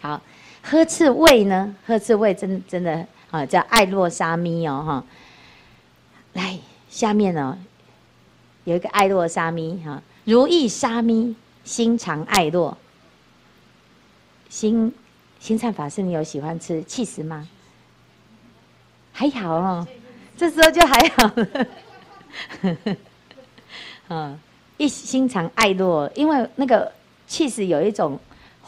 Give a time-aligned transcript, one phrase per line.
[0.00, 0.20] 好，
[0.62, 1.74] 喝刺苇呢？
[1.86, 5.04] 喝刺苇真真的啊，叫爱洛沙咪哦哈。
[6.34, 6.58] 来，
[6.90, 7.58] 下面呢、哦、
[8.64, 12.76] 有一个爱洛沙咪哈，如意沙咪，心肠爱洛。
[14.48, 14.92] 心
[15.40, 17.48] 心灿法师，你有喜欢吃起司吗？
[19.12, 19.86] 还好哦，
[20.36, 21.66] 这时候就还好了。
[24.08, 24.38] 嗯，
[24.76, 26.92] 一心肠爱洛，因为那个
[27.26, 28.18] 起司有一种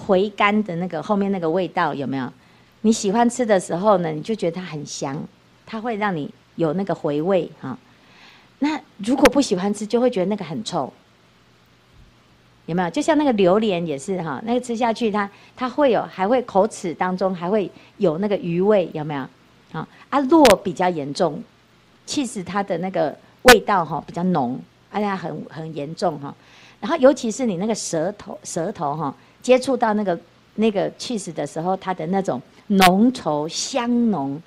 [0.07, 2.33] 回甘的那个后面那个味道，有没有？
[2.83, 5.21] 你喜欢吃的时候呢，你就觉得它很香，
[5.67, 7.77] 它会让你有那个回味哈。
[8.61, 10.93] 那如果不喜欢吃，就会觉得那个很臭，
[12.67, 12.91] 有没有？
[12.91, 19.21] 就像那个榴莲也是哈，那个吃下去它它会有，还会口齿当中还会有那个余味，有没有？
[19.73, 21.43] 啊啊，洛比较严重，
[22.07, 24.59] 起司它的那个味道哈比较浓，
[24.91, 26.35] 而且很很严重哈。
[26.81, 29.15] 然后尤其是你那个舌头舌头哈
[29.49, 30.19] 接触到那个
[30.57, 34.39] 那个 cheese 的时候，它的那种浓稠香浓，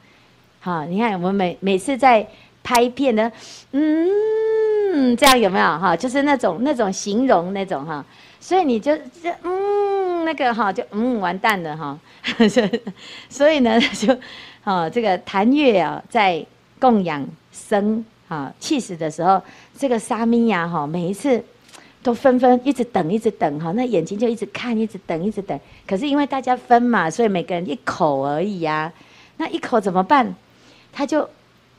[0.60, 2.24] 哈，你看我们每每次在
[2.62, 3.32] 拍片呢，
[3.72, 5.98] 嗯，这样有没有哈？
[5.98, 8.06] 就是那种那种形容那种哈，
[8.40, 12.00] 所以你就就嗯那个哈就嗯完蛋了哈，
[13.28, 14.16] 所以呢就。
[14.64, 16.46] 啊，这个谭月啊，在
[16.80, 19.42] 供养生啊起司的时候，
[19.76, 21.44] 这个沙弥呀哈，每一次
[22.04, 25.60] 都纷纷一直等，一直等哈，那眼睛就一直看，一直等，一直等。
[25.88, 28.94] 可是因为大家分嘛，所以每个人一口而已呀、啊。
[29.38, 30.36] 那一口怎么办？
[30.92, 31.30] 他就，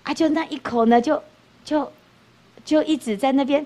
[0.05, 1.23] 他就那一口呢，就
[1.65, 1.91] 就
[2.65, 3.65] 就一直在那边，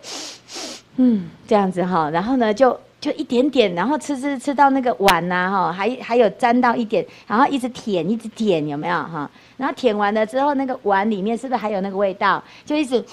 [0.96, 2.78] 嗯，这样子哈，然后呢就。
[2.98, 9.30] 就一点点，然后吃吃吃到那个碗呐、哈，还还有沾到一点，然后一直舔，一直舔，有没有哈？
[9.58, 12.42] 然后舔完了之后，那个碗里面是不是还有那个味道？
[12.64, 13.04] 就一直，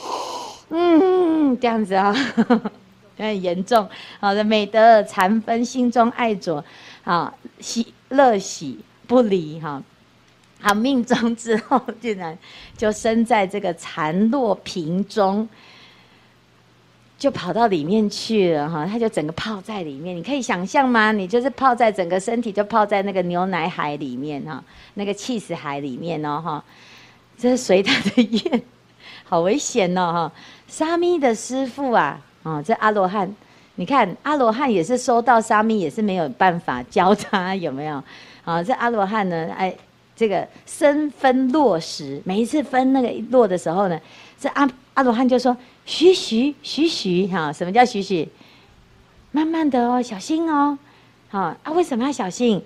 [0.69, 2.15] 嗯，这样子啊，
[3.17, 3.87] 很严重。
[4.19, 6.63] 好的，美德残分，心中爱着，
[7.03, 9.81] 啊，喜乐喜不离哈。
[10.59, 12.37] 好，命中之后，竟然
[12.77, 15.47] 就生在这个禅洛瓶中。
[17.15, 21.13] 就跑到里面去了哈，他就整个泡在里面，你可以想象吗？
[21.13, 24.61] 你就是泡在整个身体，就泡在那个牛奶海里面哈，
[24.95, 26.65] 那个起司海里面哦哈，
[27.37, 28.61] 这是随他的愿，
[29.23, 30.31] 好危险哦哈。
[30.67, 33.29] 沙弥的师傅啊，哦，这阿罗汉，
[33.75, 38.03] 你看阿罗汉也是收到沙弥，也是没有办法教他有没有？
[38.45, 39.75] 啊，这阿罗汉呢，哎，
[40.15, 43.99] 这个生分落时，每一次分那个落的时候呢，
[44.39, 45.55] 这阿阿罗汉就说。
[45.85, 48.25] 徐徐徐徐哈，什么叫徐徐？
[49.31, 50.77] 慢慢的哦，小心哦，
[51.27, 52.63] 好啊，为什么要小心？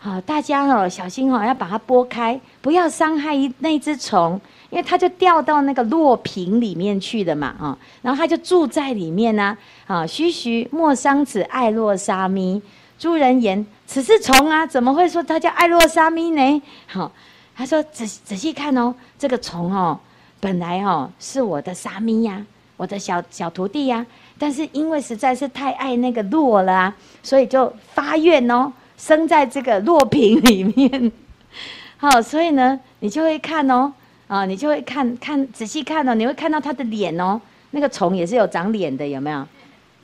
[0.00, 9.58] 好，大家哦，小心哦，要把它拨开，不要伤害一那只虫，因为它就掉到那个落瓶里面去的嘛，啊，然后它就住在里面呢，
[9.88, 12.62] 啊，徐徐莫伤此爱洛沙弥。
[12.96, 16.62] 诸人言此是虫啊，怎么会说它叫爱洛沙弥呢？
[16.86, 17.10] 好，
[17.56, 19.98] 他说仔仔细看哦，这个虫哦。
[20.40, 22.44] 本来哦是我的沙弥呀，
[22.76, 24.06] 我的小小徒弟呀，
[24.38, 31.10] 但是因为实在是太爱那个洛了啊，所以就发愿哦，生在这个落瓶里面。
[31.96, 33.90] 好，所以呢，你就会看哦，
[34.26, 39.46] 啊，你就会看看仔细看哦，你会看到他的脸哦，那个虫也是有长脸的，有没有？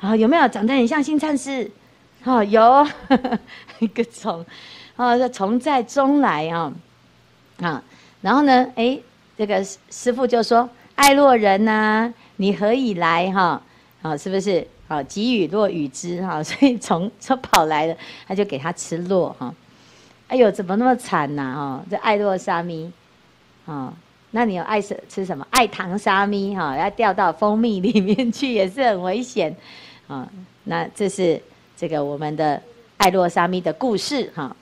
[0.01, 1.71] 啊，有没有长得很像星灿师？
[2.25, 3.39] 哦，有呵呵
[3.81, 4.43] 一个虫，
[4.97, 6.73] 哦，这虫在中来啊，
[7.61, 7.83] 啊，
[8.23, 8.99] 然后呢，哎。
[9.37, 13.33] 这个师傅就说：“爱洛人呐、你何以来？
[13.33, 13.61] 哈，
[14.01, 14.65] 啊，是不是？
[14.87, 17.97] 好，给予洛与之哈， 所以从从跑来的，
[18.27, 19.55] 他就给他吃落哈。
[20.29, 21.55] 哎呦，怎么那么惨呐？
[21.55, 22.91] 哈，这爱落沙咪，
[23.67, 23.93] 啊，
[24.33, 25.47] 那你有爱吃吃什么？
[25.51, 29.55] 爱糖沙咪哈，要掉到蜂蜜里面去，也是很危险
[30.07, 30.29] 啊。
[30.65, 31.41] 那这是
[31.77, 32.61] 这个我们的
[32.97, 34.55] 爱落沙咪的故事哈。”